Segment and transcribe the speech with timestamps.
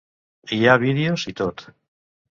[0.55, 1.65] Hi ha vídeos i tot.